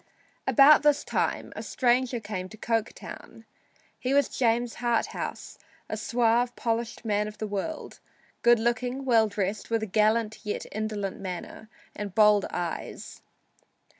About 0.47 0.81
this 0.81 1.03
time 1.03 1.53
a 1.55 1.61
stranger 1.61 2.19
came 2.19 2.49
to 2.49 2.57
Coketown. 2.57 3.45
He 3.99 4.15
was 4.15 4.29
James 4.35 4.77
Harthouse, 4.77 5.59
a 5.87 5.95
suave, 5.95 6.55
polished 6.55 7.05
man 7.05 7.27
of 7.27 7.37
the 7.37 7.45
world, 7.45 7.99
good 8.41 8.57
looking, 8.57 9.05
well 9.05 9.27
dressed, 9.27 9.69
with 9.69 9.83
a 9.83 9.85
gallant 9.85 10.39
yet 10.43 10.65
indolent 10.71 11.19
manner 11.19 11.69
and 11.95 12.15
bold 12.15 12.47
eyes. 12.49 13.21